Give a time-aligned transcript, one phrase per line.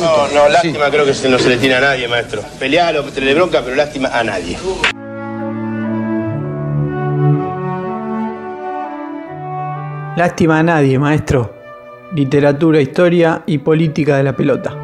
[0.00, 2.42] No, no, lástima creo que se- no se le tiene a nadie, maestro.
[2.58, 4.58] Pelealo, tenerle bronca, pero lástima a nadie.
[10.16, 11.52] Lástima a nadie, maestro.
[12.14, 14.74] Literatura, historia y política de la pelota.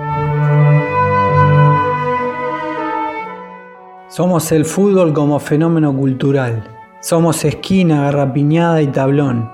[4.09, 6.65] Somos el fútbol como fenómeno cultural.
[7.01, 9.51] Somos esquina, garrapiñada y tablón.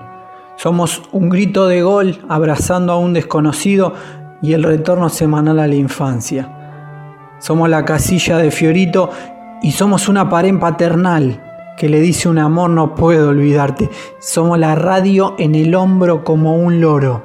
[0.57, 3.93] Somos un grito de gol abrazando a un desconocido
[4.41, 7.35] y el retorno semanal a la infancia.
[7.39, 9.09] Somos la casilla de Fiorito
[9.61, 11.41] y somos una pared paternal
[11.77, 13.89] que le dice un amor no puedo olvidarte.
[14.19, 17.23] Somos la radio en el hombro como un loro.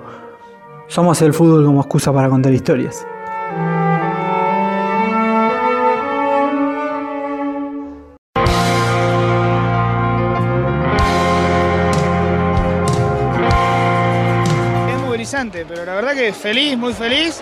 [0.87, 3.05] Somos el fútbol como excusa para contar historias.
[16.15, 17.41] Verdad que feliz, muy feliz.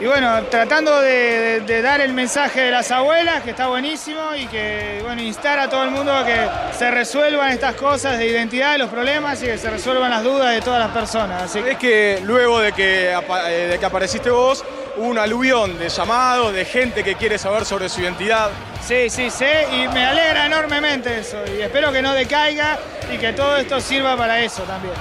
[0.00, 4.34] Y bueno, tratando de, de- de dar el mensaje de las abuelas, que está buenísimo,
[4.34, 6.36] y que, bueno, instar a todo el mundo a que
[6.76, 10.60] se resuelvan estas cosas de identidad, los problemas, y que se resuelvan las dudas de
[10.60, 11.42] todas las personas.
[11.44, 14.64] Así Es que luego de que, eh, de que apareciste vos,
[14.96, 18.50] hubo un aluvión de llamados, de gente que quiere saber sobre su identidad.
[18.84, 22.76] Sí, sí, sí, y me alegra enormemente eso, y espero que no decaiga
[23.12, 24.94] y que todo esto sirva para eso también.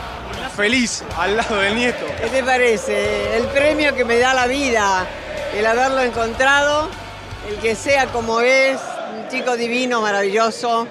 [0.61, 2.05] Feliz al lado del nieto.
[2.21, 3.35] ¿Qué te parece?
[3.35, 5.07] El premio que me da la vida,
[5.57, 6.87] el haberlo encontrado,
[7.49, 8.77] el que sea como es,
[9.11, 10.87] un chico divino, maravilloso,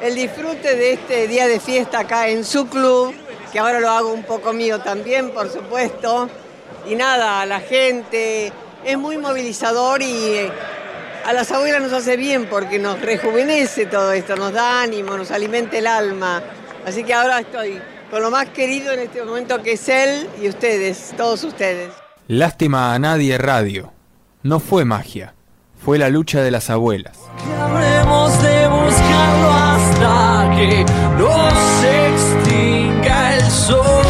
[0.00, 3.14] el disfrute de este día de fiesta acá en su club,
[3.52, 6.30] que ahora lo hago un poco mío también, por supuesto.
[6.88, 8.50] Y nada, la gente
[8.86, 10.50] es muy movilizador y eh,
[11.26, 15.30] a las abuelas nos hace bien porque nos rejuvenece todo esto, nos da ánimo, nos
[15.30, 16.42] alimenta el alma.
[16.86, 20.48] Así que ahora estoy con lo más querido en este momento que es él y
[20.48, 21.92] ustedes, todos ustedes.
[22.26, 23.92] Lástima a nadie radio.
[24.42, 25.34] No fue magia,
[25.82, 27.18] fue la lucha de las abuelas.
[27.58, 30.84] Habremos de buscarlo hasta que
[31.18, 31.50] no
[31.80, 34.06] se extinga el sol.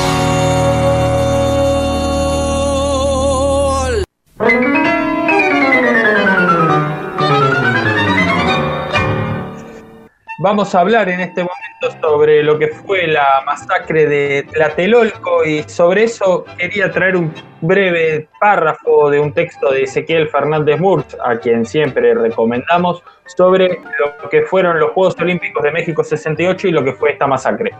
[10.43, 15.62] Vamos a hablar en este momento sobre lo que fue la masacre de Tlatelolco y
[15.65, 17.31] sobre eso quería traer un
[17.61, 23.03] breve párrafo de un texto de Ezequiel Fernández Murch, a quien siempre recomendamos,
[23.37, 27.27] sobre lo que fueron los Juegos Olímpicos de México 68 y lo que fue esta
[27.27, 27.72] masacre.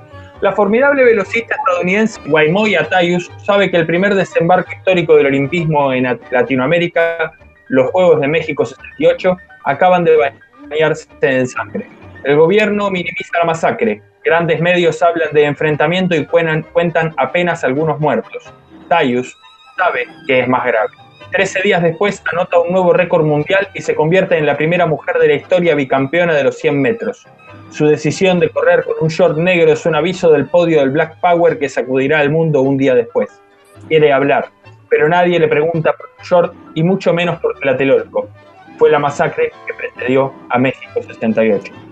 [0.43, 6.21] La formidable velocista estadounidense Guaymoy Atayus sabe que el primer desembarco histórico del olimpismo en
[6.31, 7.33] Latinoamérica,
[7.69, 9.35] los Juegos de México 68,
[9.65, 10.35] acaban de
[10.69, 12.00] bañarse en sangre.
[12.25, 14.03] El gobierno minimiza la masacre.
[14.23, 18.53] Grandes medios hablan de enfrentamiento y cuentan, apenas algunos muertos.
[18.89, 19.35] Tayus
[19.77, 20.91] sabe que es más grave.
[21.33, 25.17] Trece días después anota un nuevo récord mundial y se convierte en la primera mujer
[25.19, 27.27] de la historia bicampeona de los 100 metros.
[27.71, 31.21] Su decisión de correr con un short negro es un aviso del podio del Black
[31.21, 33.31] Power que sacudirá al mundo un día después.
[33.89, 34.49] Quiere hablar,
[34.91, 38.29] pero nadie le pregunta por short y mucho menos por Tlatelolco.
[38.77, 41.90] Fue la masacre que precedió a México 68.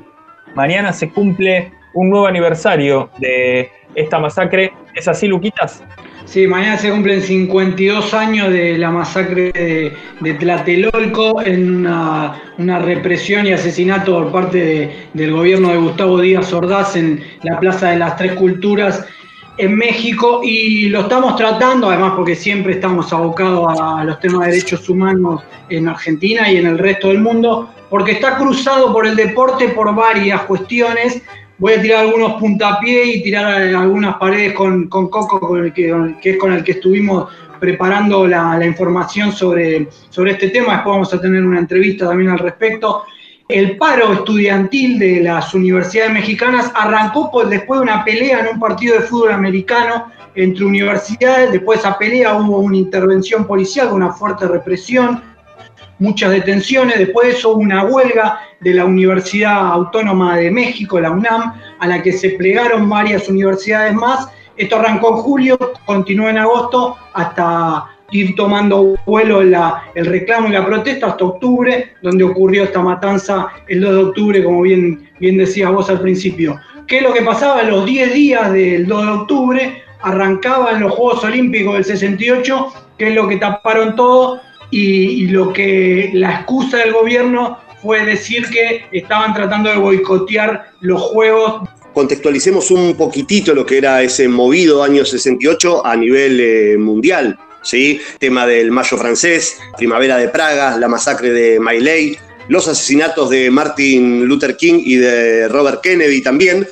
[0.58, 4.72] Mañana se cumple un nuevo aniversario de esta masacre.
[4.92, 5.84] ¿Es así, Luquitas?
[6.24, 12.41] Sí, mañana se cumplen 52 años de la masacre de, de Tlatelolco en una,
[12.80, 17.90] represión y asesinato por parte de- del gobierno de Gustavo Díaz Ordaz en la Plaza
[17.90, 19.06] de las Tres Culturas
[19.58, 24.52] en México y lo estamos tratando, además porque siempre estamos abocados a los temas de
[24.54, 29.16] derechos humanos en Argentina y en el resto del mundo, porque está cruzado por el
[29.16, 31.22] deporte por varias cuestiones.
[31.59, 36.37] Voy a tirar algunos puntapiés y tirar algunas paredes con, Coco, con el que, es
[36.37, 37.28] con el que estuvimos
[37.59, 40.75] preparando la, la información sobre, sobre este tema.
[40.75, 43.04] Después vamos a tener una entrevista también al respecto.
[43.49, 48.60] El paro estudiantil de las universidades mexicanas arrancó por- después de una pelea en un
[48.60, 51.50] partido de fútbol americano entre universidades.
[51.50, 55.25] Después de esa pelea hubo una intervención policial, una fuerte represión,
[55.99, 56.99] muchas detenciones.
[56.99, 62.03] Después de eso una huelga de la Universidad Autónoma de México, la UNAM, a la
[62.03, 64.29] que se plegaron varias universidades más.
[64.56, 70.53] Esto arrancó en julio, continuó en agosto hasta ir tomando vuelo la- el reclamo y
[70.53, 75.37] la protesta hasta octubre, donde ocurrió esta matanza el 2 de octubre, como bien, bien
[75.37, 76.59] decías vos al principio.
[76.87, 77.62] ¿Qué es lo que pasaba?
[77.65, 83.15] Los 10 días del 2 de octubre arrancaban los Juegos Olímpicos del 68, que es
[83.15, 88.87] lo que taparon todo, y, y lo que la excusa del gobierno fue decir que
[88.93, 91.69] estaban tratando de boicotear los Juegos
[91.99, 97.37] Contextualicemos un poquitito lo que era ese movido año 68 a nivel eh, mundial.
[97.62, 98.00] ¿sí?
[98.20, 102.17] Tema del Mayo francés, Primavera de Praga, la masacre de Mailey,
[102.49, 106.69] los asesinatos de Martin Luther King y de Robert Kennedy también.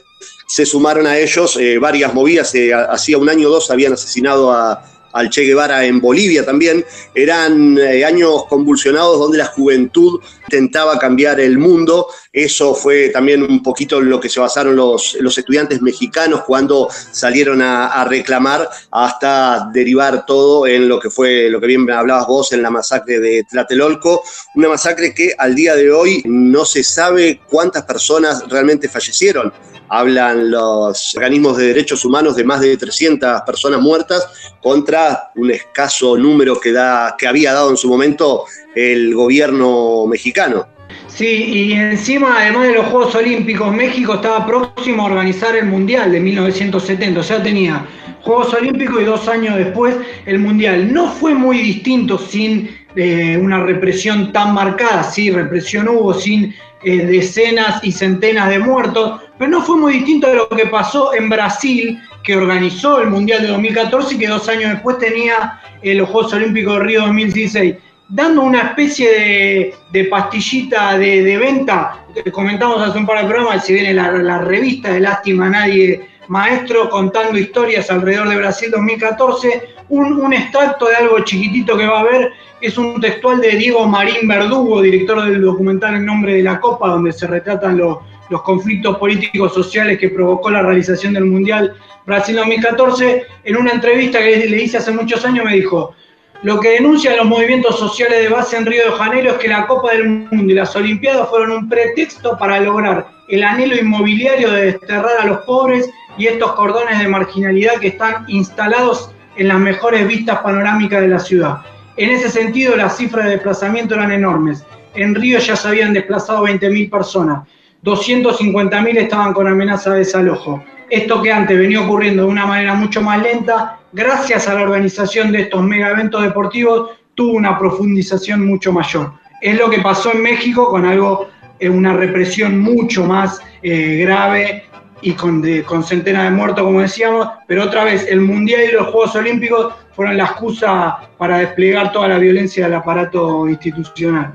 [0.47, 2.55] Se sumaron a ellos eh, varias movidas.
[2.55, 6.85] Eh, hacía un año o dos habían asesinado a, al Che Guevara en Bolivia también.
[7.15, 12.07] Eran eh, años convulsionados donde la juventud intentaba cambiar el mundo.
[12.37, 17.63] Eso fue también un poquito en lo que se basaron los, estudiantes mexicanos cuando salieron
[17.63, 22.61] a, reclamar hasta derivar todo en lo que fue, lo que bien hablabas vos, en
[22.61, 24.23] la masacre de Tlatelolco.
[24.55, 29.51] Una masacre que al día de hoy no se sabe cuántas personas realmente fallecieron
[29.89, 34.27] hablan los organismos de derechos humanos de más de 300 personas muertas
[34.61, 38.45] contra un escaso número que, da, que había dado en su momento
[38.75, 40.76] el gobierno mexicano.
[41.17, 46.13] Sí, y encima, además de los Juegos Olímpicos, México estaba próximo a organizar el Mundial
[46.13, 47.87] de 1970, o sea, tenía
[48.21, 49.97] Juegos Olímpicos y dos años después
[50.27, 50.93] el Mundial.
[50.93, 56.55] No fue muy distinto sin eh, una represión tan marcada, sí, represión hubo, sin
[56.85, 61.15] eh, decenas y centenas de muertos, pero no fue muy distinto de lo que pasó
[61.15, 65.95] en Brasil, que organizó el Mundial de 2014 y que dos años después tenía eh,
[65.95, 67.75] los Juegos Olímpicos de Río 2016,
[68.09, 72.05] dando una especie de, pastillita de, venta.
[72.33, 77.39] Comentamos hace un par de programas, si viene la, revista de Lástima Nadie Maestro contando
[77.39, 82.77] historias alrededor de Brasil 2014, un, extracto de algo chiquitito que va a haber es
[82.79, 87.13] un textual de Diego Marín Verdugo, director del documental En Nombre de la Copa, donde
[87.13, 87.99] se retratan los,
[88.31, 91.75] los conflictos políticos sociales que provocó la realización del Mundial
[92.07, 95.95] Brasil 2014, en una entrevista que le hice hace muchos años me dijo,
[96.43, 99.67] lo que denuncian los movimientos sociales de base en Río de Janeiro es que la
[99.67, 104.73] Copa del Mundo y las Olimpiadas fueron un pretexto para lograr el anhelo inmobiliario de
[104.73, 105.89] desterrar a los pobres
[106.19, 111.19] y estos cordones de marginalidad que están instalados en las mejores vistas panorámicas de la
[111.19, 111.59] ciudad.
[111.97, 114.65] En ese sentido, las cifras de desplazamiento eran enormes.
[114.95, 117.49] En Río ya se habían desplazado 20.000 personas.
[117.83, 120.63] 250.000 estaban con amenaza de desalojo.
[120.89, 125.33] Esto que antes venía ocurriendo de una manera mucho más lenta, gracias a la organización
[125.33, 129.13] de estos mega eventos deportivos, tuvo una profundización mucho mayor.
[129.41, 131.29] Es lo que pasó en México con algo,
[131.59, 134.65] eh, una represión mucho más eh, grave
[135.03, 138.87] y con, con centenas de muertos, como decíamos, pero otra vez el Mundial y los
[138.87, 144.35] Juegos Olímpicos fueron la excusa para desplegar toda la violencia del aparato institucional.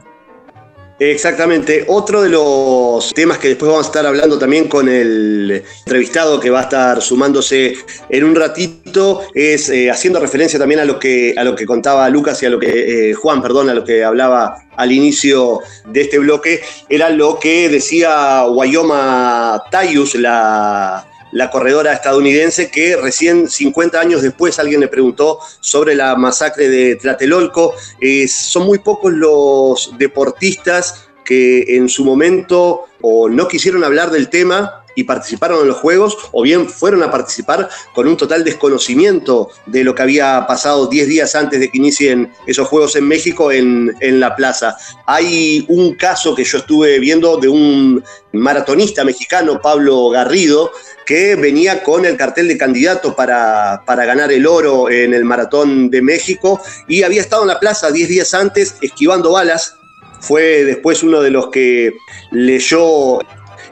[1.04, 1.86] Exactamente.
[1.88, 6.52] Otro de los temas que después vamos a estar hablando también con el entrevistado que
[6.52, 7.76] va a estar sumándose
[8.08, 12.08] en un ratito es eh, haciendo referencia también a lo que a lo que contaba
[12.12, 16.02] Lucas y a lo que eh, Juan, perdón, a lo que hablaba al inicio de
[16.02, 24.00] este bloque, era lo que decía Wyoma Tayus, la la corredora estadounidense que recién 50
[24.00, 27.74] años después alguien le preguntó sobre la masacre de Tlatelolco.
[28.00, 34.30] Eh, son muy pocos los deportistas que en su momento o no quisieron hablar del
[34.30, 39.50] tema y participaron en los Juegos, o bien fueron a participar con un total desconocimiento
[39.66, 43.52] de lo que había pasado 10 días antes de que inicien esos Juegos en México
[43.52, 44.76] en, la plaza.
[45.06, 48.04] Hay un caso que yo estuve viendo de un
[48.34, 50.72] maratonista mexicano, Pablo Garrido,
[51.06, 55.90] que venía con el cartel de candidato para, para ganar el oro en el Maratón
[55.90, 59.76] de México y había estado en la plaza 10 días antes esquivando balas
[60.22, 61.94] fue después uno de los que
[62.32, 63.20] leyó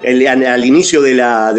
[0.04, 1.14] al inicio de,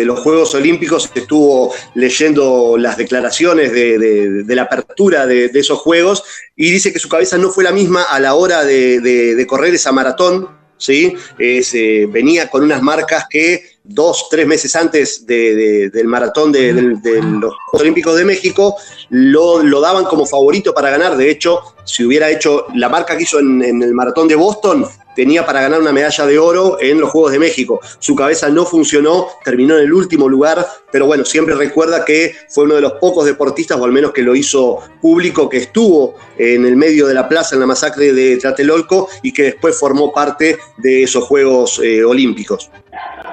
[0.05, 6.25] los Juegos Olímpicos estuvo leyendo las declaraciones de, la apertura de, esos Juegos
[6.57, 9.93] y dice que su cabeza no fue la misma a la hora de, correr esa
[9.93, 11.15] maratón, ¿sí?
[11.39, 17.81] Eh, venía con unas marcas que dos, tres meses antes del maratón de, los Juegos
[17.81, 18.77] Olímpicos de México
[19.11, 21.17] lo, daban como favorito para ganar.
[21.17, 25.45] De hecho, si hubiera hecho la marca que hizo en el maratón de Boston, tenía
[25.45, 27.81] para ganar una medalla de oro en los Juegos de México.
[27.99, 32.65] Su cabeza no funcionó, terminó en el último lugar, pero bueno, siempre recuerda que fue
[32.65, 36.65] uno de los pocos deportistas, o al menos que lo hizo público, que estuvo en
[36.65, 40.59] el medio de la plaza en la masacre de Tlatelolco y que después formó parte
[40.79, 42.71] de esos Juegos eh, Olímpicos.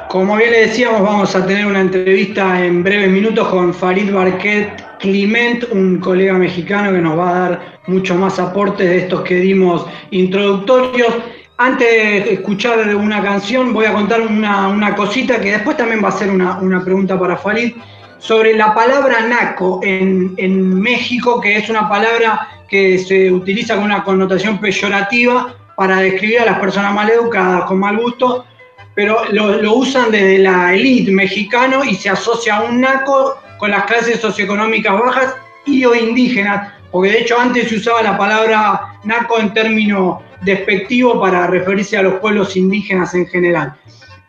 [0.10, 4.98] Como bien le decíamos, vamos a tener una entrevista en breves minutos con Farid Barquet
[5.00, 9.36] Clement, un colega mexicano que nos va a dar mucho más aportes de estos que
[9.36, 11.14] dimos introductorios.
[11.60, 11.88] Antes
[12.26, 16.30] de escuchar una canción, voy a contar una, cosita que después también va a ser
[16.30, 17.74] una, pregunta para Farid
[18.20, 24.04] sobre la palabra naco en, México, que es una palabra que se utiliza con una
[24.04, 28.46] connotación peyorativa para describir a las personas maleducadas con mal gusto,
[28.94, 33.86] pero lo, usan desde la élite mexicano y se asocia a un naco con las
[33.86, 35.36] clases socioeconómicas bajas
[35.66, 41.20] y o indígenas, porque de hecho antes se usaba la palabra naco en término despectivo
[41.20, 43.76] para referirse a los pueblos indígenas en general.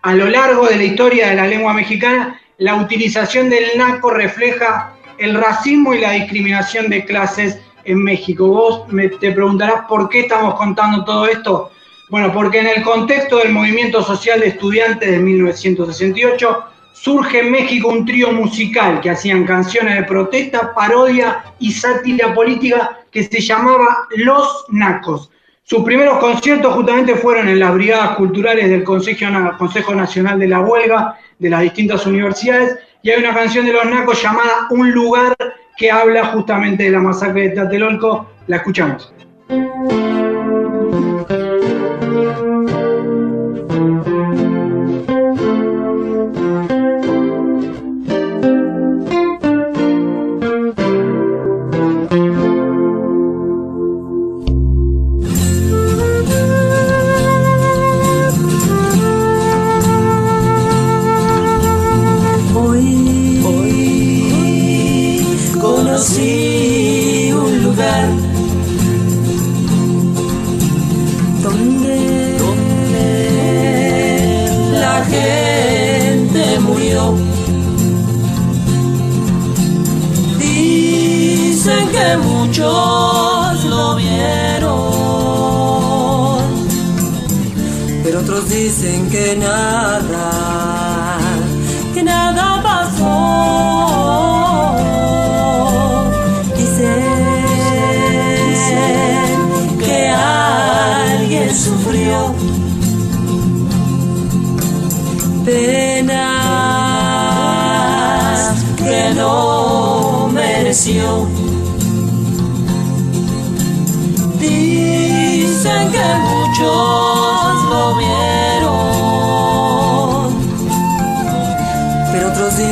[0.02, 4.94] A lo largo de la historia de la lengua mexicana, la utilización del naco refleja
[5.18, 8.46] el racismo y la discriminación de clases en México.
[8.48, 8.84] Vos
[9.20, 11.70] te preguntarás por qué estamos contando todo esto.
[12.10, 17.88] Bueno, porque en el contexto del movimiento social de estudiantes de 1968 surge en México
[17.88, 24.06] un trío musical que hacían canciones de protesta, parodia y sátira política que se llamaba
[24.16, 25.30] Los Nacos.
[25.68, 31.18] Sus primeros conciertos justamente fueron en las brigadas culturales del Consejo, Nacional de la Huelga
[31.38, 35.36] de las distintas universidades y hay una canción de Los Nacos llamada Un lugar
[35.76, 38.30] que habla justamente de la masacre de Tlatelolco.
[38.46, 39.12] La escuchamos.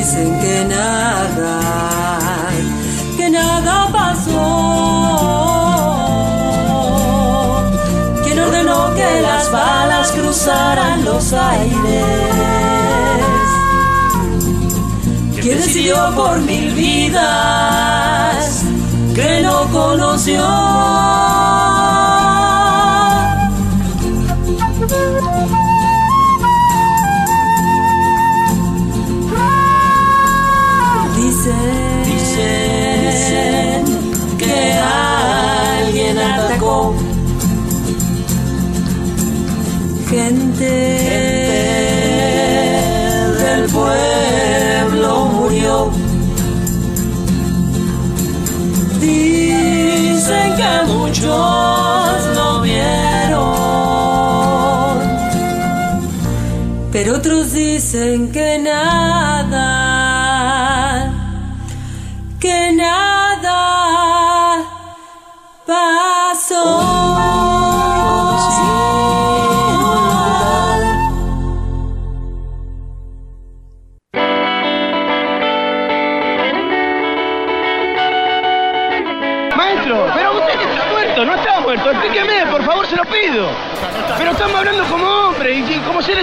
[0.06, 1.58] Dicen que nada,
[3.16, 4.36] que nada pasó.
[8.22, 12.04] Quien ordenó que las balas cruzaran los aires?
[15.40, 18.62] ¿Quién decidió por mil vidas
[19.12, 21.35] que no conoció?
[40.56, 40.95] Gente,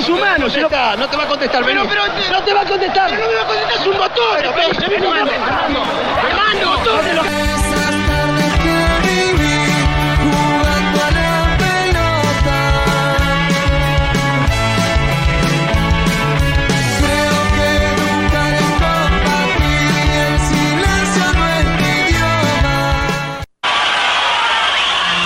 [0.08, 0.72] como seres humanos.
[0.72, 3.10] No, no te va a contestar, pero, pero, no te va a contestar.
[3.10, 4.36] Pero no me va a contestar, es un botón.
[4.38, 4.94] Pero, pero,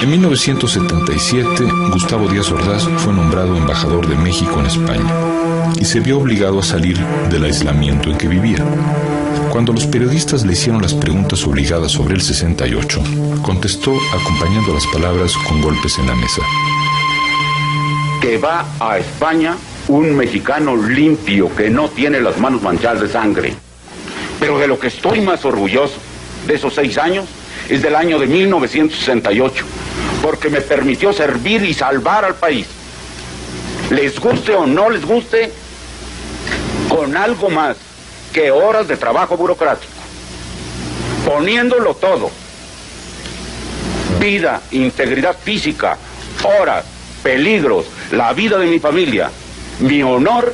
[0.07, 5.13] En 1977, Gustavo Díaz Ordaz fue nombrado embajador de México en España
[5.77, 6.97] y se vio obligado a salir
[7.29, 8.63] del aislamiento en que vivía.
[9.51, 13.03] Cuando los periodistas le hicieron las preguntas obligadas sobre el 68,
[13.41, 16.41] contestó acompañando las palabras con golpes en la mesa.
[18.21, 19.57] Que va a España
[19.89, 23.55] un mexicano limpio que no tiene las manos manchadas de sangre.
[24.39, 25.97] Pero de lo que estoy más orgulloso
[26.47, 27.25] de esos seis años
[27.67, 29.65] es del año de 1968
[30.21, 32.67] porque me permitió servir y salvar al país.
[33.89, 35.51] Les guste o no les guste,
[36.89, 37.77] con algo más
[38.33, 39.93] que horas de trabajo burocrático,
[41.25, 42.29] poniéndolo todo,
[44.19, 45.97] vida, integridad física,
[46.43, 46.85] horas,
[47.23, 49.29] peligros, la vida de mi familia,
[49.79, 50.53] mi honor,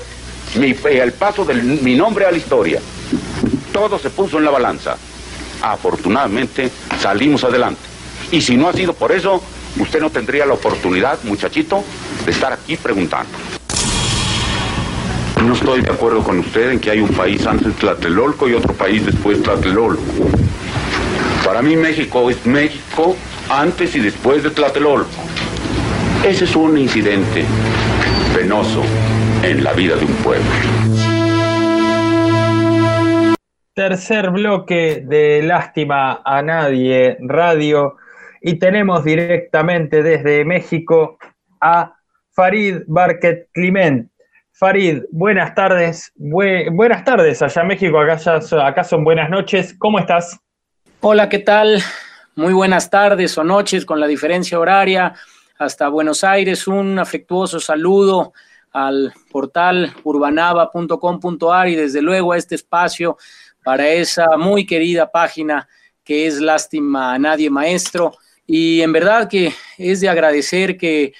[0.56, 2.80] el paso de mi nombre a la historia.
[3.72, 4.96] Todo se puso en la balanza.
[5.62, 6.70] Afortunadamente
[7.02, 7.82] salimos adelante.
[8.32, 9.42] Y si no ha sido por eso,
[9.80, 11.84] usted no tendría la oportunidad, muchachito,
[12.26, 13.32] de estar aquí preguntando.
[15.46, 18.74] No estoy de acuerdo con usted en que hay un país antes Tlatelolco y otro
[18.74, 20.02] país después de Tlatelolco.
[21.44, 23.16] Para mí México es México
[23.50, 25.10] antes y después de Tlatelolco.
[26.26, 27.44] Ese es un incidente
[28.34, 28.82] penoso
[29.44, 30.46] en la vida de un pueblo.
[33.74, 37.98] Tercer bloque de Lástima a Nadie Radio
[38.44, 41.18] y tenemos directamente desde México
[41.62, 41.96] a
[42.32, 44.12] Farid Barket Clement.
[44.52, 46.12] Farid, buenas tardes.
[46.16, 48.20] buenas tardes allá México, acá,
[48.66, 49.74] acá son buenas noches.
[49.80, 50.38] ¿Cómo estás?
[51.00, 51.82] Hola, ¿qué tal?
[52.36, 55.14] Muy buenas tardes o noches con la diferencia horaria.
[55.58, 58.34] Hasta Buenos Aires, un afectuoso saludo
[58.74, 63.18] al portal urbanaba.com.ar y desde luego a este espacio
[63.64, 65.68] para esa muy querida página
[66.04, 68.18] que es Lástima a Nadie Maestro.
[68.46, 71.14] Y en verdad que es de agradecer que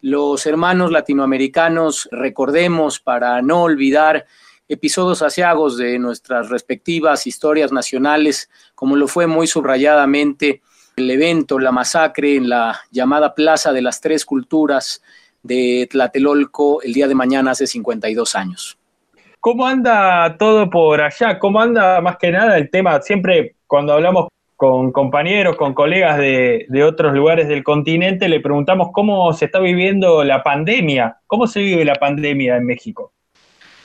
[0.00, 4.26] los hermanos latinoamericanos recordemos para no olvidar
[4.68, 10.62] episodios asiagos de nuestras respectivas historias nacionales, como lo fue muy subrayadamente
[10.96, 15.02] el evento, la masacre en la llamada Plaza de las Tres Culturas
[15.42, 18.78] de Tlatelolco el día de mañana hace 52 años.
[19.40, 21.38] ¿Cómo anda todo por allá?
[21.38, 23.00] ¿Cómo anda más que nada el tema?
[23.00, 24.28] Siempre cuando hablamos
[24.60, 30.22] con compañeros, con colegas de, otros lugares del continente, le preguntamos cómo se está viviendo
[30.22, 31.16] la pandemia.
[31.26, 33.14] ¿Cómo se vive la pandemia en México?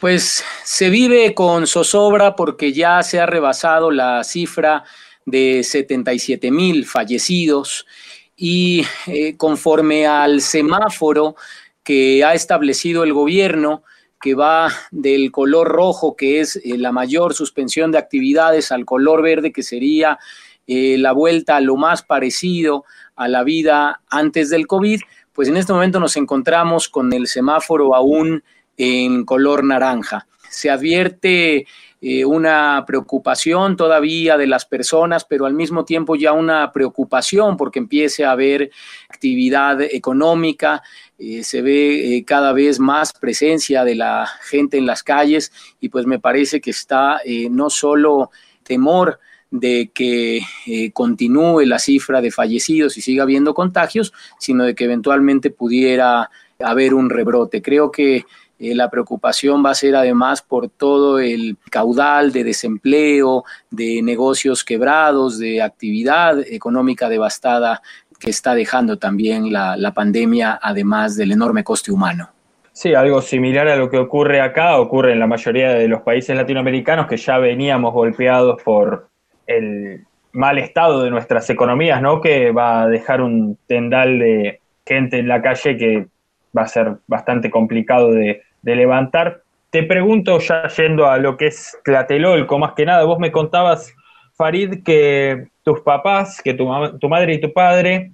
[0.02, 4.84] Pues se vive con zozobra porque ya se ha rebasado la cifra
[5.26, 7.88] de 77 mil fallecidos
[8.36, 11.38] y eh, conforme al semáforo
[11.86, 13.84] que ha establecido el gobierno,
[14.22, 19.22] que va del color rojo, que es eh, la mayor suspensión de actividades, al color
[19.22, 20.20] verde, que sería
[20.68, 25.00] eh, la vuelta a lo más parecido a la vida antes del COVID,
[25.32, 28.44] pues en este momento nos encontramos con el semáforo aún
[28.78, 30.28] en color naranja.
[30.50, 31.68] Se advierte
[32.02, 37.80] eh, una preocupación todavía de las personas, pero al mismo tiempo ya una preocupación porque
[37.80, 38.72] empiece a haber
[39.08, 40.82] actividad económica,
[41.20, 46.08] eh, se ve cada vez más presencia de la gente en las calles y pues
[46.08, 48.32] me parece que está no solo
[48.64, 49.20] temor
[49.60, 54.84] de que eh, continúe la cifra de fallecidos y siga habiendo contagios, sino de que
[54.84, 57.62] eventualmente pudiera haber un rebrote.
[57.62, 58.26] Creo que
[58.60, 64.64] eh, la preocupación va a ser además por todo el caudal de desempleo, de negocios
[64.64, 67.82] quebrados, de actividad económica devastada
[68.20, 72.30] que está dejando también la, la pandemia, además del enorme coste humano.
[72.72, 76.36] Sí, algo similar a lo que ocurre acá, ocurre en la mayoría de los países
[76.36, 79.10] latinoamericanos que ya veníamos golpeados por
[79.48, 82.22] el mal estado de nuestras economías, ¿no?
[82.22, 86.08] Que va a dejar un tendal de gente en la calle que
[86.56, 89.44] va a ser bastante complicado de, levantar.
[89.70, 93.94] Te pregunto, ya yendo a lo que es Tlatelolco, más que nada, vos me contabas,
[94.36, 96.68] Farid, que tus papás, que tu,
[97.00, 98.12] tu madre y tu padre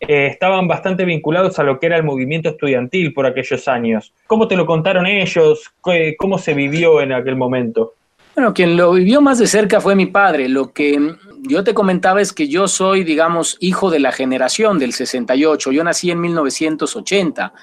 [0.00, 4.12] eh, estaban bastante vinculados a lo que era el movimiento estudiantil por aquellos años.
[4.26, 5.72] ¿Cómo te lo contaron ellos?
[6.18, 7.94] ¿Cómo se vivió en aquel momento?
[8.36, 10.46] Bueno, quien lo vivió más de cerca fue mi padre.
[10.46, 14.92] Lo que yo te comentaba es que yo soy, digamos, hijo de la generación del
[14.92, 15.72] 68.
[15.72, 17.54] Yo nací en 1980.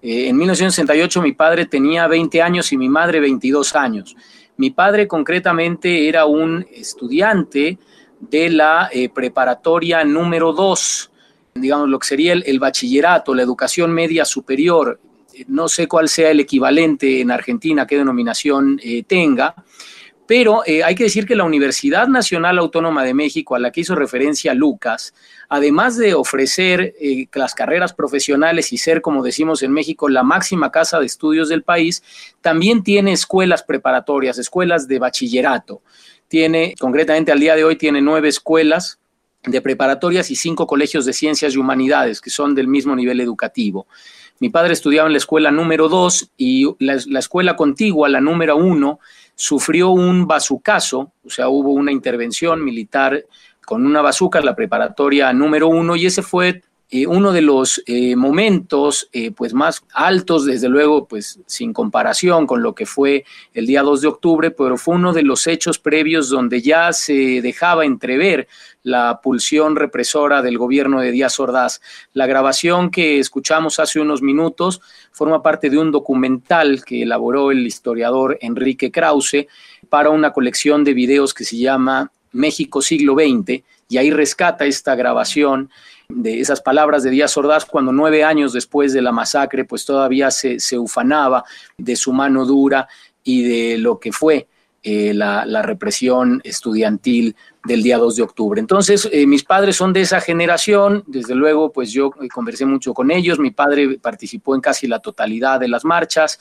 [0.00, 4.14] Eh, en 1968 mi padre tenía 20 años y mi madre 22 años.
[4.58, 7.80] Mi padre concretamente era un estudiante
[8.20, 11.10] de la eh, preparatoria número 2,
[11.56, 15.00] digamos lo que sería el, bachillerato, la educación media superior.
[15.48, 19.56] No sé cuál sea el equivalente en Argentina, qué denominación eh, tenga
[20.26, 23.80] pero eh, hay que decir que la Universidad Nacional Autónoma de México, a la que
[23.80, 25.14] hizo referencia Lucas,
[25.48, 30.70] además de ofrecer eh, las carreras profesionales y ser, como decimos en México, la máxima
[30.70, 32.02] casa de estudios del país,
[32.40, 35.82] también tiene escuelas preparatorias, escuelas de bachillerato.
[36.28, 39.00] Tiene, concretamente al día de hoy, tiene nueve escuelas
[39.42, 43.88] de preparatorias y cinco colegios de ciencias y humanidades que son del mismo nivel educativo.
[44.38, 48.56] Mi padre estudiaba en la escuela número dos y la, la escuela contigua, la número
[48.56, 49.00] uno,
[49.42, 53.26] sufrió un bazucazo, o sea, hubo una intervención militar
[53.66, 58.14] con una bazuca, la preparatoria número uno, y ese fue eh, uno de los eh,
[58.14, 63.66] momentos eh, pues más altos, desde luego, pues sin comparación con lo que fue el
[63.66, 67.84] día 2 de octubre, pero fue uno de los hechos previos donde ya se dejaba
[67.84, 68.46] entrever
[68.84, 71.80] la pulsión represora del gobierno de Díaz Ordaz.
[72.12, 74.80] La grabación que escuchamos hace unos minutos
[75.12, 79.46] forma parte de un documental que elaboró el historiador Enrique Krause
[79.88, 84.94] para una colección de videos que se llama México siglo XX y ahí rescata esta
[84.94, 85.70] grabación
[86.08, 90.30] de esas palabras de Díaz Ordaz cuando nueve años después de la masacre, pues todavía
[90.30, 91.44] se, ufanaba
[91.76, 92.88] de su mano dura
[93.22, 94.48] y de lo que fue
[94.82, 98.60] eh, la, la, represión estudiantil del día 2 de octubre.
[98.60, 103.10] Entonces, eh, mis padres son de esa generación, desde luego, pues yo conversé mucho con
[103.10, 106.38] ellos, mi padre participó en casi la totalidad de las marchas,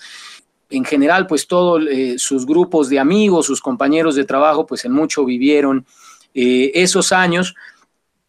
[0.72, 4.94] en general, pues todos eh, sus grupos de amigos, sus compañeros de trabajo, pues en
[4.94, 5.86] mucho vivieron
[6.34, 7.54] eh, esos años.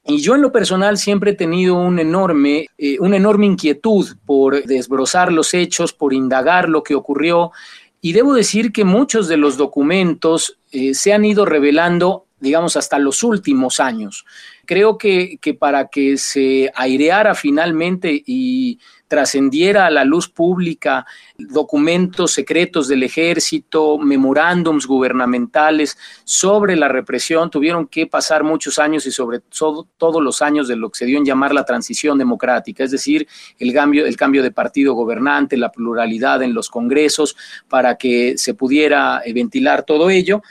[0.05, 4.64] Y yo en lo personal siempre he tenido un enorme, eh, una enorme inquietud por
[4.64, 7.52] desbrozar los hechos, por indagar lo que ocurrió.
[8.00, 10.59] Y debo decir que muchos de los documentos
[10.92, 14.26] se han ido revelando, digamos, hasta los últimos años.
[14.66, 18.78] Creo que, que para que se aireara finalmente y
[19.12, 21.05] trascendiera a la luz pública
[21.37, 27.50] documentos secretos del ejército, memorándums gubernamentales sobre la represión.
[27.50, 31.05] Tuvieron que pasar muchos años y sobre todo todos los años de lo que se
[31.05, 33.28] dio en llamar la transición democrática, es decir,
[33.59, 37.37] el cambio, el cambio de partido gobernante, la pluralidad en los congresos,
[37.68, 40.42] para que se pudiera ventilar todo ello.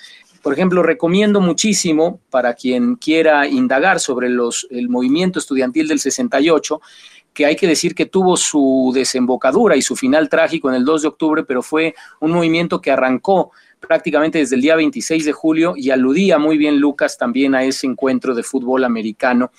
[0.42, 6.82] Por ejemplo, recomiendo muchísimo para quien quiera indagar sobre los, el movimiento estudiantil del 68,
[7.34, 11.04] que hay que decir que tuvo su desembocadura y su final trágico en el 2
[11.04, 15.74] de octubre, pero fue un movimiento que arrancó prácticamente desde el día 26 de julio
[15.76, 19.52] y aludía muy bien Lucas también a ese encuentro de fútbol americano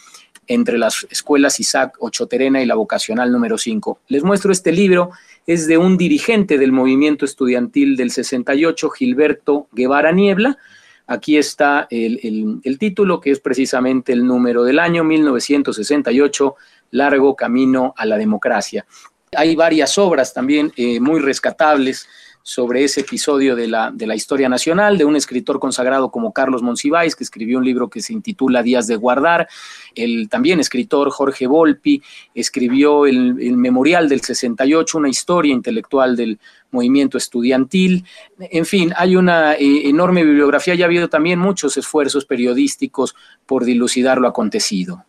[0.46, 4.00] entre las escuelas Isaac Ochoterena y la vocacional número 5.
[4.08, 5.10] Les muestro este libro,
[5.46, 10.58] es de un dirigente del movimiento estudiantil del 68, Gilberto Guevara Niebla.
[11.06, 16.54] Aquí está el, el, título, que es precisamente el número del año 1968,
[16.92, 18.86] largo camino a la democracia.
[19.34, 22.06] Hay varias obras también eh, muy rescatables
[22.42, 26.62] sobre ese episodio de la, de la, historia nacional, de un escritor consagrado como Carlos
[26.62, 29.48] Monsiváis, que escribió un libro que se intitula Días de Guardar.
[29.94, 32.02] El también escritor Jorge Volpi
[32.34, 36.38] escribió el, Memorial del 68, una historia intelectual del
[36.70, 38.04] movimiento estudiantil.
[38.38, 43.14] En fin, hay una eh, enorme bibliografía y ha habido también muchos esfuerzos periodísticos
[43.46, 45.04] por dilucidar lo acontecido.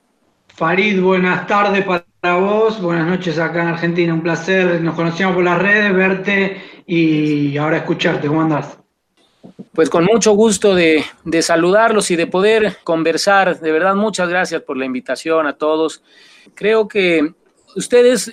[0.55, 5.43] Farid, buenas tardes para vos, buenas noches acá en Argentina, un placer, nos conocíamos por
[5.43, 8.77] las redes, verte y ahora escucharte, ¿cómo andás?
[9.73, 13.59] Pues con mucho gusto de, de, saludarlos y de poder conversar.
[13.59, 16.03] De verdad, muchas gracias por la invitación a todos.
[16.55, 17.33] Creo que
[17.75, 18.31] ustedes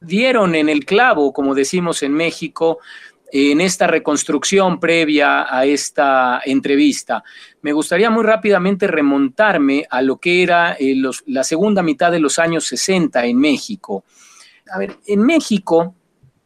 [0.00, 2.78] dieron en el clavo, como decimos en México,
[3.32, 7.24] en esta reconstrucción previa a esta entrevista.
[7.62, 12.20] Me gustaría muy rápidamente remontarme a lo que era eh, los, la segunda mitad de
[12.20, 14.04] los años 60 en México.
[14.70, 15.94] A ver, en México,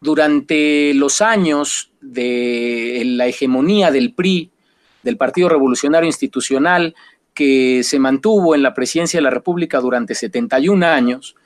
[0.01, 4.51] durante los años de la hegemonía del PRI,
[5.03, 6.95] del Partido Revolucionario Institucional,
[7.35, 11.37] que se mantuvo en la presidencia de la República durante 71 años,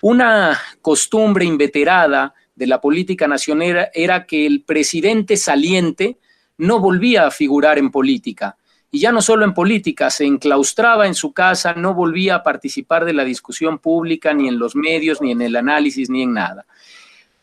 [0.00, 6.18] una costumbre inveterada de la política nacional era que el presidente saliente
[6.56, 8.56] no volvía a figurar en política.
[8.92, 13.04] Y ya no solo en política, se enclaustraba en su casa, no volvía a participar
[13.04, 16.66] de la discusión pública, ni en los medios, ni en el análisis, ni en nada.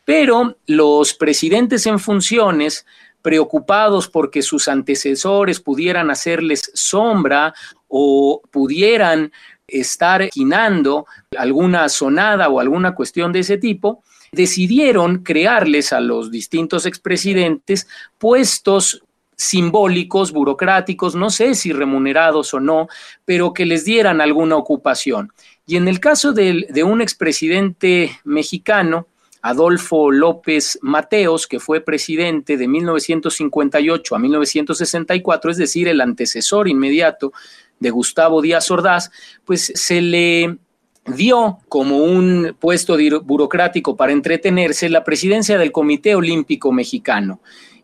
[0.08, 2.86] Pero los presidentes en funciones,
[3.20, 7.52] preocupados porque sus antecesores pudieran hacerles sombra
[7.88, 9.30] o pudieran
[9.66, 11.04] estar quinando
[11.36, 19.02] alguna sonada o alguna cuestión de ese tipo, decidieron crearles a los distintos expresidentes puestos
[19.36, 22.88] simbólicos, burocráticos, no sé si remunerados o no,
[23.26, 25.34] pero que les dieran alguna ocupación.
[25.66, 29.06] Y en el caso de, de un expresidente mexicano,
[29.42, 37.32] Adolfo López Mateos, que fue presidente de 1958 a 1964, es decir, el antecesor inmediato
[37.78, 39.10] de Gustavo Díaz Ordaz,
[39.44, 40.58] pues se le
[41.06, 47.40] dio como un puesto burocrático para entretenerse la presidencia del Comité Olímpico Mexicano.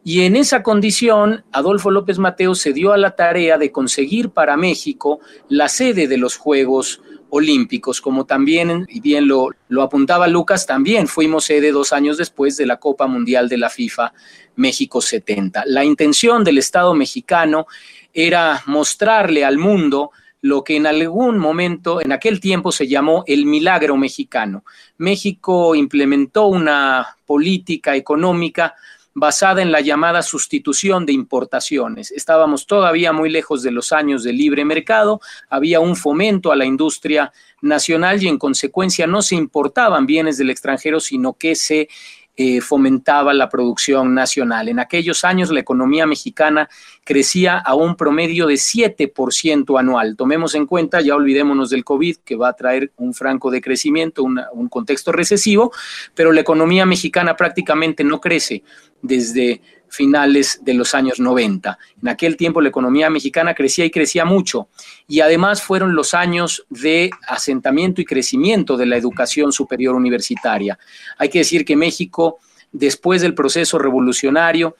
[0.06, 4.58] Y en esa condición, Adolfo López Mateo se dio a la tarea de conseguir para
[4.58, 7.00] México la sede de los Juegos
[7.36, 12.56] Olímpicos, como también, y bien lo, lo apuntaba Lucas, también fuimos sede dos años después
[12.56, 14.12] de la Copa Mundial de la FIFA
[14.54, 15.64] México 70.
[15.66, 17.66] La intención del Estado mexicano
[18.12, 23.46] era mostrarle al mundo lo que en algún momento, en aquel tiempo, se llamó el
[23.46, 24.62] milagro mexicano.
[24.98, 28.76] México implementó una política económica
[29.14, 32.10] basada en la llamada sustitución de importaciones.
[32.10, 36.64] Estábamos todavía muy lejos de los años de libre mercado, había un fomento a la
[36.64, 41.88] industria nacional y en consecuencia no se importaban bienes del extranjero, sino que se
[42.36, 44.68] eh, fomentaba la producción nacional.
[44.68, 46.68] En aquellos años la economía mexicana
[47.04, 50.16] crecía a un promedio de 7% anual.
[50.16, 54.68] Tomemos en cuenta, ya olvidémonos del COVID, que va a traer un franco decrecimiento, un
[54.68, 55.72] contexto recesivo,
[56.14, 58.64] pero la economía mexicana prácticamente no crece
[59.00, 59.60] desde
[59.94, 61.78] finales de los años 90.
[62.02, 64.68] En aquel tiempo la economía mexicana crecía y crecía mucho
[65.06, 70.78] y además fueron los años de asentamiento y crecimiento de la educación superior universitaria.
[71.18, 72.38] Hay que decir que México,
[72.72, 74.76] después del proceso revolucionario,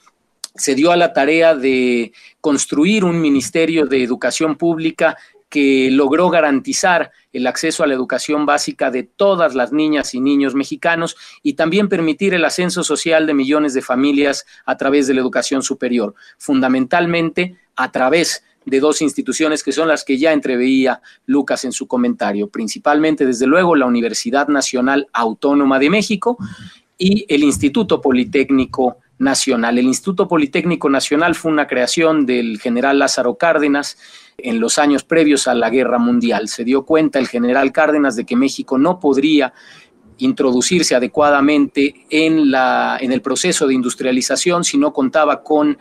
[0.55, 5.17] se dio a la tarea de construir un ministerio de educación pública
[5.55, 10.53] que logró garantizar el acceso a la educación básica de todas las niñas y niños
[10.53, 15.21] mexicanos y también permitir el ascenso social de millones de familias a través de la
[15.21, 21.63] educación superior, fundamentalmente a través de dos instituciones que son las que ya entreveía Lucas
[21.63, 26.37] en su comentario, principalmente, desde luego, la Universidad Nacional Autónoma de México
[26.97, 29.77] y el Instituto Politécnico Nacional.
[29.77, 33.97] El Instituto Politécnico Nacional fue una creación del general Lázaro Cárdenas,
[34.37, 36.47] en los años previos a la guerra mundial.
[36.47, 39.53] Se dio cuenta el general Cárdenas de que México no podría
[40.17, 45.77] introducirse adecuadamente en, la, en el proceso de industrialización si no contaba con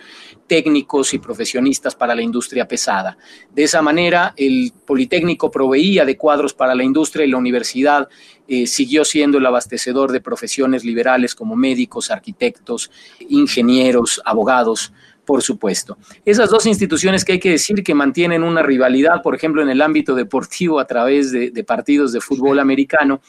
[0.47, 3.17] técnicos y profesionistas para la industria pesada.
[3.55, 8.09] De esa manera, el Politécnico proveía de cuadros para la industria y la universidad
[8.47, 12.91] eh, siguió siendo el abastecedor de profesiones liberales como médicos, arquitectos,
[13.29, 14.93] ingenieros, abogados,
[15.25, 15.97] por supuesto.
[16.25, 19.83] Esas dos instituciones que hay que decir que mantienen una rivalidad, por ejemplo, en el
[19.83, 23.21] ámbito deportivo a través de, partidos de fútbol americano,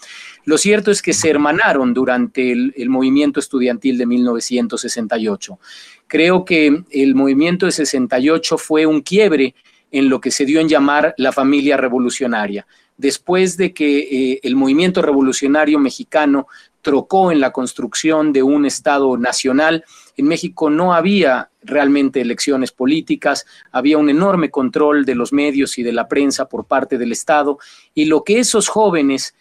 [0.44, 5.60] lo cierto es que se hermanaron durante el, movimiento estudiantil de 1968.
[6.08, 9.56] Creo que el movimiento de 68 fue un quiebre
[9.92, 12.68] en lo que se dio en llamar la familia revolucionaria.
[12.98, 16.48] Después de que eh, el movimiento revolucionario mexicano
[16.86, 19.84] trocó en la construcción de un Estado nacional,
[20.17, 25.84] en México no había realmente elecciones políticas, había un enorme control de los medios y
[25.84, 27.58] de la prensa por parte del Estado,
[27.95, 29.34] y lo que esos jóvenes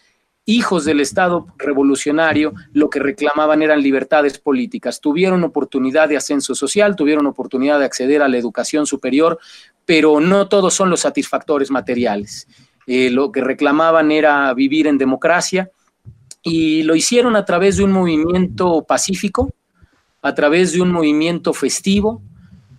[0.46, 5.02] hijos del Estado revolucionario, lo que reclamaban eran libertades políticas.
[5.02, 9.38] Tuvieron oportunidad de ascenso social, tuvieron oportunidad de acceder a la educación superior,
[9.84, 12.48] pero no todos son los satisfactores materiales.
[12.86, 15.70] Eh, lo que reclamaban era vivir en democracia
[16.44, 19.52] y lo hicieron a través de un movimiento pacífico,
[20.22, 22.22] a través de un movimiento festivo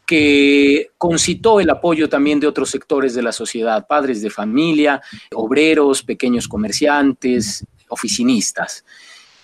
[0.06, 5.02] que concitó el apoyo también de otros sectores de la sociedad, padres de familia,
[5.34, 8.86] obreros, pequeños comerciantes, oficinistas.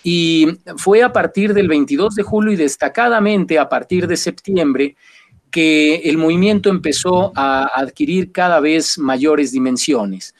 [0.04, 4.96] Y fue a partir del 22 de julio y destacadamente a partir de septiembre
[5.50, 10.34] que el movimiento empezó a adquirir cada vez mayores dimensiones.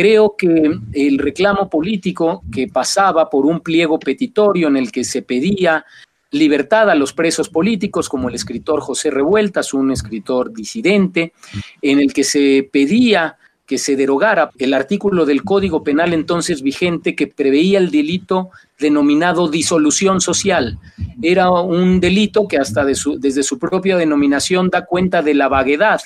[0.00, 5.20] Creo que el reclamo político que pasaba por un pliego petitorio en el que se
[5.20, 5.84] pedía
[6.30, 11.34] libertad a los presos políticos, como el escritor José Revueltas, un escritor disidente,
[11.82, 13.36] en el que se pedía
[13.66, 19.50] que se derogara el artículo del Código Penal entonces vigente que preveía el delito denominado
[19.50, 20.78] disolución social.
[21.20, 26.00] Era un delito que hasta desde su propia denominación da cuenta de la vaguedad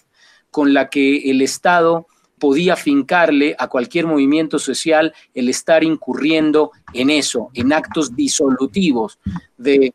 [0.50, 2.09] con la que el Estado
[2.44, 9.18] podía fincarle a cualquier movimiento social el estar incurriendo en eso, en actos disolutivos
[9.57, 9.94] del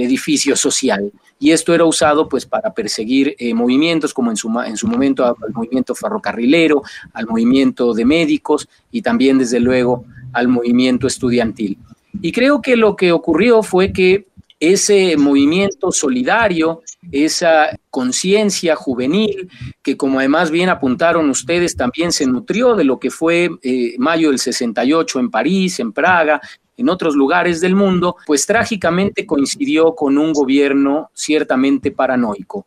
[0.00, 1.12] edificio social.
[1.38, 5.24] Y esto era usado pues para perseguir eh, movimientos como en su, en su momento
[5.24, 11.78] al movimiento ferrocarrilero, al movimiento de médicos y también desde luego al movimiento estudiantil.
[12.20, 14.26] Y creo que lo que ocurrió fue que
[14.72, 19.48] ese movimiento solidario, esa conciencia juvenil,
[19.82, 24.30] que como además bien apuntaron ustedes, también se nutrió de lo que fue eh, mayo
[24.30, 26.40] del 68 en París, en Praga,
[26.76, 32.66] en otros lugares del mundo, pues trágicamente coincidió con un gobierno ciertamente paranoico.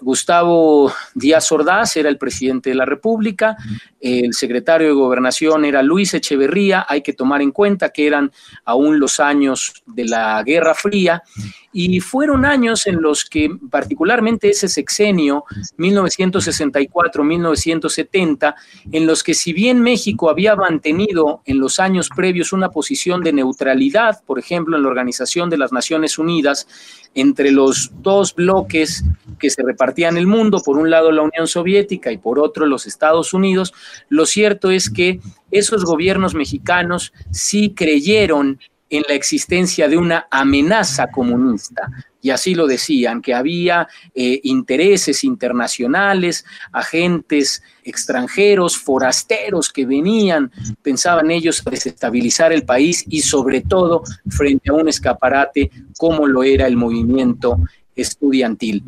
[0.00, 3.56] Gustavo Díaz Ordaz era el presidente de la República,
[4.00, 8.32] el secretario de Gobernación era Luis Echeverría, hay que tomar en cuenta que eran
[8.64, 11.22] aún los años de la Guerra Fría
[11.72, 15.44] y fueron años en los que particularmente ese sexenio,
[15.76, 18.54] 1964-1970,
[18.92, 23.32] en los que si bien México había mantenido en los años previos una posición de
[23.32, 26.68] neutralidad, por ejemplo, en la Organización de las Naciones Unidas,
[27.14, 29.04] entre los dos bloques
[29.38, 32.86] que se repartían el mundo, por un lado la Unión Soviética y por otro los
[32.86, 33.74] Estados Unidos,
[34.08, 38.58] lo cierto es que esos gobiernos mexicanos sí creyeron
[38.90, 41.90] en la existencia de una amenaza comunista.
[42.22, 51.30] y así lo decían, que había eh, intereses internacionales, agentes extranjeros, forasteros que venían, pensaban
[51.30, 56.66] ellos, a desestabilizar el país y sobre todo frente a un escaparate como lo era
[56.66, 57.58] el movimiento
[57.94, 58.82] estudiantil.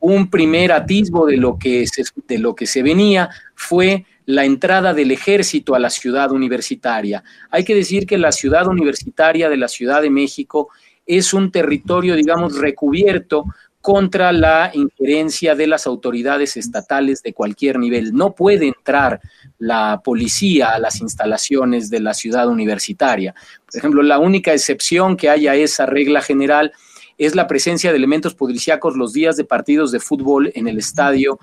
[0.00, 4.94] Un primer atisbo de lo que se, de lo que se venía fue la entrada
[4.94, 7.22] del ejército a la ciudad universitaria.
[7.50, 10.68] Hay que decir que la ciudad universitaria de la Ciudad de México
[11.06, 13.44] es un territorio, digamos, recubierto
[13.80, 18.12] contra la injerencia de las autoridades estatales de cualquier nivel.
[18.12, 19.20] No puede entrar
[19.58, 23.34] la policía a las instalaciones de la ciudad universitaria.
[23.66, 26.72] Por ejemplo, la única excepción que hay a esa regla general
[27.20, 31.38] es la presencia de elementos policíacos los días de partidos de fútbol en el estadio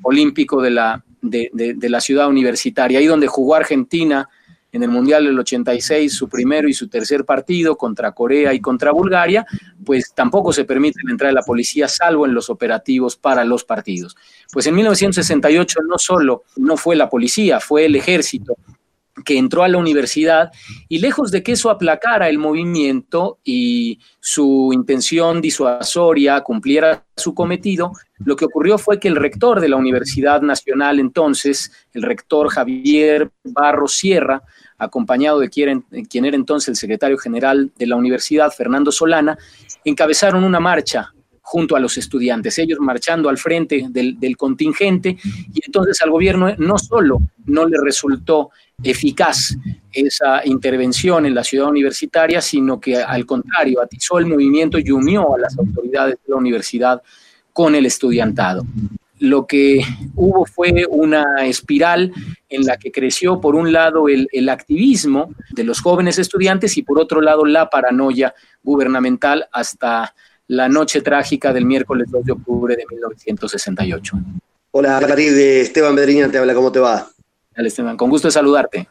[0.00, 4.26] olímpico de la, de, de la ciudad universitaria, ahí donde jugó Argentina
[4.72, 8.92] en el Mundial del 86 su primero y su tercer partido contra Corea y contra
[8.92, 9.46] Bulgaria,
[9.84, 13.64] pues tampoco se permite la entrada de la policía salvo en los operativos para los
[13.64, 14.16] partidos.
[14.50, 18.56] Pues en 1968 no solo no fue la policía, fue el ejército
[19.24, 20.50] que entró a la universidad
[20.88, 27.92] y lejos de que eso aplacara el movimiento y su intención disuasoria cumpliera su cometido,
[28.18, 33.30] lo que ocurrió fue que el rector de la Universidad Nacional entonces, el rector Javier
[33.44, 34.42] Barro Sierra,
[34.78, 39.38] acompañado de quien, era entonces el secretario general de la universidad, Fernando Solana,
[39.84, 45.16] encabezaron una marcha junto a los estudiantes, ellos marchando al frente del, contingente,
[45.52, 48.50] y entonces al gobierno no solo no le resultó
[48.82, 49.56] eficaz
[49.92, 55.34] esa intervención en la ciudad universitaria, sino que al contrario, atizó el movimiento y unió
[55.34, 57.02] a las autoridades de la universidad
[57.52, 58.64] con el estudiantado.
[59.18, 59.82] Lo que
[60.14, 62.12] hubo fue una espiral
[62.48, 66.82] en la que creció por un lado el, el activismo de los jóvenes estudiantes y
[66.82, 70.14] por otro lado la paranoia gubernamental hasta
[70.46, 74.16] la noche trágica del miércoles 2 de octubre de 1968.
[74.72, 77.08] Hola, Caribe, de Esteban Bedriña te habla, ¿cómo te va?
[77.54, 78.88] Dale, Esteban, con gusto de saludarte.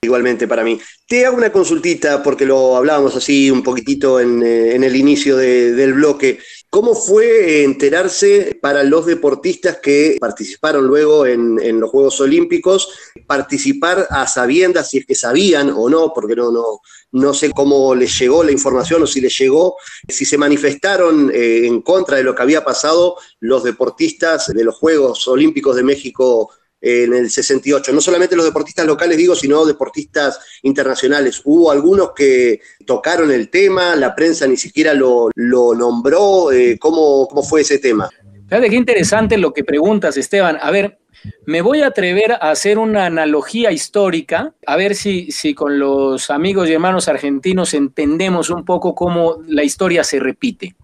[0.00, 0.80] Igualmente para mí.
[1.08, 5.36] Te hago una consultita porque lo hablábamos así un poquitito en, eh, en el inicio
[5.36, 6.38] de, del bloque.
[6.70, 12.90] ¿Cómo fue enterarse para los deportistas que participaron luego en, en, los Juegos Olímpicos,
[13.26, 16.80] participar a sabiendas, si es que sabían o no, porque no, no,
[17.12, 19.76] no sé cómo les llegó la información o si les llegó,
[20.08, 24.76] si se manifestaron eh, en contra de lo que había pasado los deportistas de los
[24.76, 27.92] Juegos Olímpicos de México en el 68.
[27.92, 31.42] No solamente los deportistas locales, digo, sino deportistas internacionales.
[31.44, 36.52] Hubo algunos que tocaron el tema, la prensa ni siquiera lo, nombró.
[36.52, 38.08] Eh, ¿cómo, ¿Cómo fue ese tema?
[38.48, 40.58] Fíjate qué interesante lo que preguntas, Esteban.
[40.62, 40.98] A ver,
[41.46, 46.30] me voy a atrever a hacer una analogía histórica, a ver si, si con los
[46.30, 50.76] amigos y hermanos argentinos entendemos un poco cómo la historia se repite.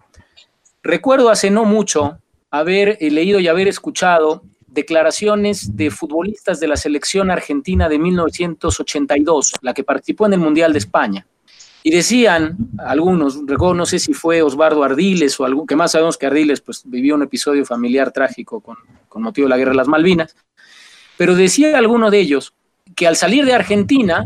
[0.83, 2.19] Recuerdo hace no mucho
[2.51, 4.43] haber leído y haber escuchado
[4.75, 10.73] declaraciones de futbolistas de la selección argentina de 1982, la que participó en el Mundial
[10.73, 11.25] de España.
[11.81, 16.25] Y decían algunos, no sé si fue Osvaldo Ardiles o algún, que más sabemos que
[16.25, 18.75] Ardiles pues, vivió un episodio familiar trágico con,
[19.07, 20.35] con motivo de la guerra de las Malvinas,
[21.17, 22.53] pero decía alguno de ellos
[22.95, 24.25] que al salir de Argentina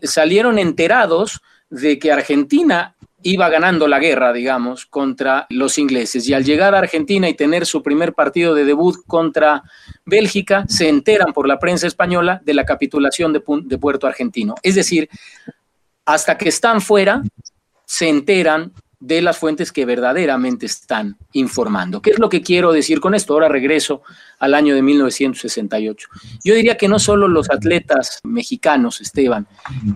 [0.00, 6.28] salieron enterados de que Argentina iba ganando la guerra, digamos, contra los ingleses.
[6.28, 9.62] Y al llegar a Argentina y tener su primer partido de debut contra
[10.04, 14.54] Bélgica, se enteran por la prensa española de la capitulación de, de Puerto Argentino.
[14.62, 15.08] Es decir,
[16.04, 17.22] hasta que están fuera,
[17.84, 22.02] se enteran de las fuentes que verdaderamente están informando.
[22.02, 23.32] ¿Qué es lo que quiero decir con esto?
[23.32, 24.02] Ahora regreso
[24.40, 26.08] al año de 1968.
[26.44, 29.46] Yo diría que no solo los atletas mexicanos, Esteban,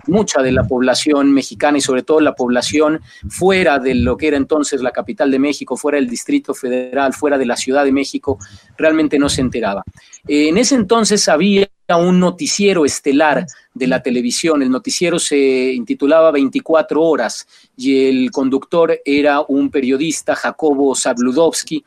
[0.07, 4.37] mucha de la población mexicana y sobre todo la población fuera de lo que era
[4.37, 8.39] entonces la capital de México, fuera del Distrito Federal, fuera de la Ciudad de México,
[8.77, 9.83] realmente no se enteraba.
[10.27, 14.61] En ese entonces había un noticiero estelar de la televisión.
[14.61, 21.83] El noticiero se intitulaba 24 horas y el conductor era un periodista, Jacobo Zabludovsky.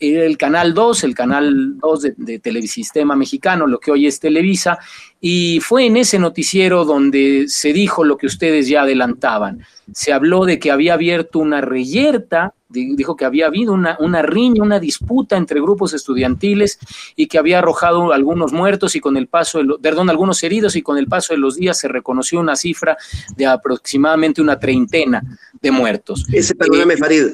[0.00, 2.70] El Canal 2, el Canal 2 de, de Televisión
[3.16, 4.78] Mexicano, lo que hoy es Televisa,
[5.20, 9.64] y fue en ese noticiero donde se dijo lo que ustedes ya adelantaban.
[9.92, 14.62] Se habló de que había abierto una reyerta, dijo que había habido una, una, riña,
[14.62, 16.78] una disputa entre grupos estudiantiles
[17.16, 20.76] y que había arrojado algunos muertos y con el paso, de lo, perdón, algunos heridos
[20.76, 22.96] y con el paso de los días se reconoció una cifra
[23.36, 25.22] de aproximadamente una treintena
[25.60, 26.24] de muertos.
[26.32, 27.26] Ese, perdóname, eh, Farid.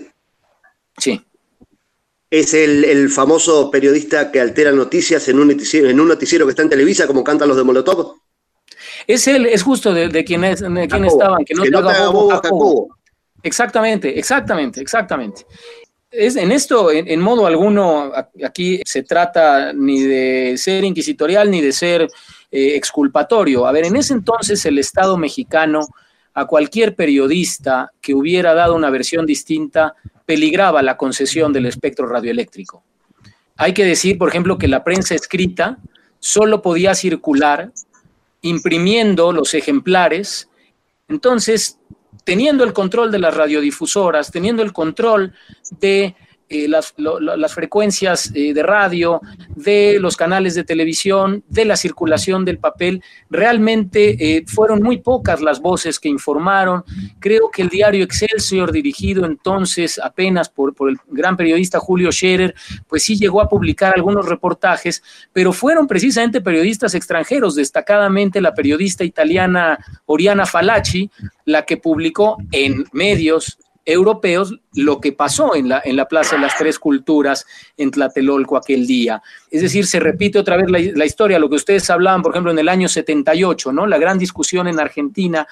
[0.96, 1.22] Sí.
[2.30, 6.50] Es el, el, famoso periodista que altera noticias en un, noticiero, en un noticiero que
[6.50, 8.16] está en Televisa, como cantan los de Molotov.
[9.06, 11.82] Es él, es justo de, de quien, es, de quien estaban, que no, que no
[11.82, 12.96] te haga bobo, Jacobo.
[13.42, 15.46] Exactamente, exactamente, exactamente.
[16.10, 18.10] Es, en esto, en, modo alguno,
[18.44, 22.02] aquí se trata ni de ser inquisitorial ni de ser
[22.50, 23.66] eh, exculpatorio.
[23.66, 25.86] A ver, en ese entonces el Estado mexicano
[26.36, 29.94] a cualquier periodista que hubiera dado una versión distinta
[30.26, 32.84] peligraba la concesión del espectro radioeléctrico.
[33.56, 35.78] Hay que decir, por ejemplo, que la prensa escrita
[36.18, 37.72] solo podía circular
[38.42, 40.50] imprimiendo los ejemplares.
[41.08, 41.78] Entonces,
[42.24, 45.32] teniendo el control de las radiodifusoras, teniendo el control
[45.80, 46.16] de
[46.48, 46.94] eh, las,
[47.54, 49.20] frecuencias eh, de radio,
[49.56, 53.02] de los canales de televisión, de la circulación del papel.
[53.28, 56.84] Realmente eh, fueron muy pocas las voces que informaron.
[57.18, 62.54] Creo que el diario Excelsior, dirigido entonces apenas por, por el gran periodista Julio Scherer,
[62.86, 69.02] pues sí llegó a publicar algunos reportajes, pero fueron precisamente periodistas extranjeros, destacadamente la periodista
[69.02, 71.10] italiana Oriana Falacci,
[71.44, 76.42] la que publicó en medios europeos lo que pasó en la, en la Plaza de
[76.42, 79.22] las Tres Culturas en Tlatelolco aquel día.
[79.50, 82.58] Es decir, se repite otra vez la, historia, lo que ustedes hablaban, por ejemplo, en
[82.58, 83.86] el año 78, ¿no?
[83.86, 85.46] La gran discusión en Argentina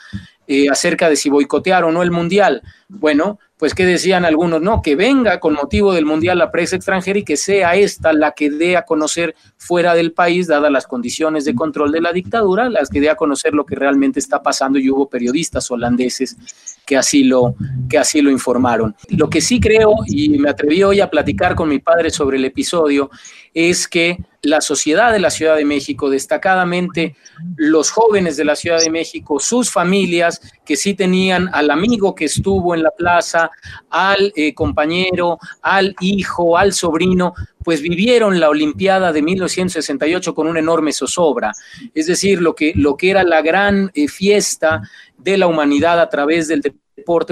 [0.47, 2.63] eh, acerca de si boicotear o no el Mundial.
[2.89, 7.21] Bueno, pues que decían algunos, no, que venga con motivo del Mundial la prensa extranjera
[7.21, 11.45] y que sea esta la que dé a conocer fuera del país, dadas las condiciones
[11.45, 14.79] de control de la dictadura, las que dé a conocer lo que realmente está pasando
[14.79, 16.37] y hubo periodistas holandeses
[16.85, 17.55] que así lo,
[17.89, 18.95] que así lo informaron.
[19.09, 22.45] Lo que sí creo, y me atreví hoy a platicar con mi padre sobre el
[22.45, 23.11] episodio,
[23.55, 27.17] es que la sociedad de la Ciudad de México, destacadamente
[27.57, 32.27] los jóvenes de la Ciudad de México, sus familias, que sí tenían al amigo que
[32.27, 33.51] estuvo en la plaza,
[33.89, 40.59] al eh, compañero, al hijo, al sobrino, pues vivieron la Olimpiada de 1968 con una
[40.59, 41.53] enorme zozobra.
[41.95, 44.83] Es decir, lo que, lo que era la gran eh, fiesta
[45.17, 46.84] de la humanidad a través del deporte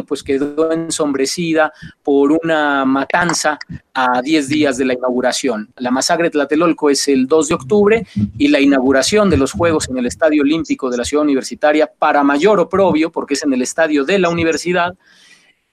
[0.06, 3.58] pues quedó ensombrecida por una matanza
[3.94, 5.72] a 10 días de la inauguración.
[5.76, 8.06] La masacre de Tlatelolco es el 2 de octubre
[8.38, 12.22] y la inauguración de los Juegos en el Estadio Olímpico de la Ciudad Universitaria, para
[12.22, 14.94] mayor oprobio, porque es en el estadio de la universidad,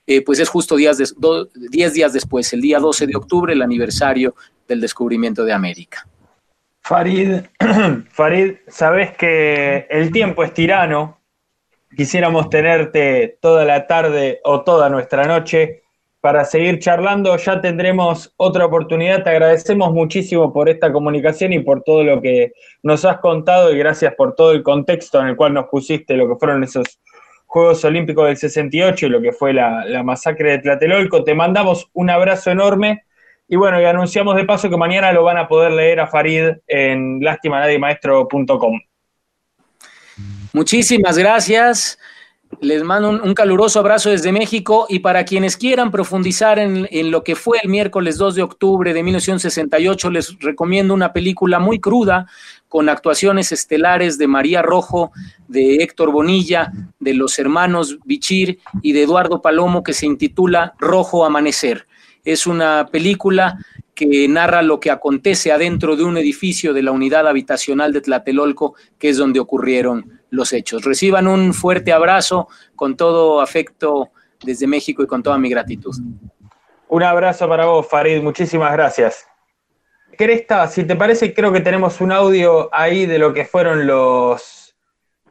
[0.05, 4.35] eh, pues es justo 10 días después, el día 12 de octubre, el aniversario
[4.67, 6.07] del descubrimiento de América.
[6.81, 7.41] Farid,
[8.11, 11.18] Farid, sabes que el tiempo es tirano
[11.95, 15.81] Quisiéramos tenerte toda la tarde o toda nuestra noche
[16.21, 17.35] para seguir charlando.
[17.37, 19.23] Ya tendremos otra oportunidad.
[19.23, 23.77] Te agradecemos muchísimo por esta comunicación y por todo lo que nos has contado y
[23.77, 26.99] gracias por todo el contexto en el cual nos pusiste lo que fueron esos
[27.47, 31.23] Juegos Olímpicos del 68 y lo que fue la, masacre de Tlatelolco.
[31.23, 33.05] Te mandamos un abrazo enorme
[33.47, 36.51] y bueno, y anunciamos de paso que mañana lo van a poder leer a Farid
[36.67, 38.79] en lastimanadiemaestro.com.
[40.53, 41.99] Muchísimas gracias.
[42.61, 47.35] Les mando un, caluroso abrazo desde México y para quienes quieran profundizar en, lo que
[47.35, 52.25] fue el miércoles 2 de octubre de 1968, les recomiendo una película muy cruda
[52.67, 55.11] con actuaciones estelares de María Rojo,
[55.47, 61.25] de Héctor Bonilla, de los hermanos Bichir y de Eduardo Palomo que se intitula Rojo
[61.25, 61.85] Amanecer.
[62.25, 63.59] Es una película
[64.07, 68.75] que narra lo que acontece adentro de un edificio de la unidad habitacional de Tlatelolco,
[68.97, 70.85] que es donde ocurrieron los hechos.
[70.85, 72.47] Reciban un fuerte abrazo
[72.77, 75.93] con todo afecto desde México y con toda mi gratitud.
[76.87, 78.21] Un abrazo para vos, Farid.
[78.21, 79.27] Muchísimas gracias.
[80.17, 84.75] Cresta, si te parece, creo que tenemos un audio ahí de lo que fueron los.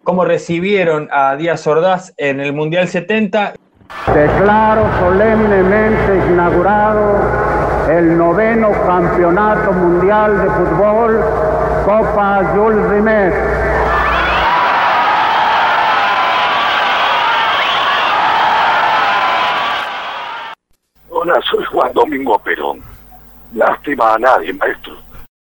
[0.04, 3.54] cómo recibieron a Díaz Ordaz en el Mundial 70.
[4.14, 7.47] Declaro solemnemente inaugurado
[7.88, 11.20] el noveno Campeonato Mundial de Fútbol
[11.84, 13.58] Copa Jules Rimet
[21.50, 22.82] soy Juan Domingo Perón.
[23.54, 24.96] Lástima a nadie, maestro.